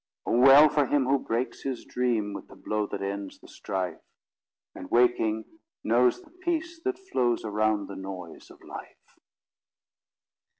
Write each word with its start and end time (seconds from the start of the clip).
Oh, 0.25 0.39
well 0.39 0.67
for 0.67 0.87
him 0.87 1.05
who 1.05 1.19
breaks 1.19 1.61
his 1.61 1.85
dream 1.85 2.33
With 2.33 2.47
the 2.47 2.55
blow 2.55 2.87
that 2.87 3.03
ends 3.03 3.37
the 3.37 3.47
strife 3.47 4.01
And, 4.73 4.89
waking, 4.89 5.45
knows 5.83 6.23
the 6.23 6.31
peace 6.31 6.81
that 6.83 6.97
flows 6.97 7.45
Around 7.45 7.85
the 7.85 7.95
noise 7.97 8.49
of 8.49 8.63
life! 8.63 9.19